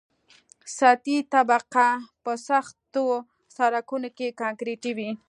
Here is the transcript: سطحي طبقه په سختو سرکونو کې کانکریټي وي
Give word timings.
سطحي 0.77 1.17
طبقه 1.33 1.87
په 2.23 2.31
سختو 2.47 3.05
سرکونو 3.55 4.09
کې 4.17 4.27
کانکریټي 4.41 4.91
وي 4.97 5.09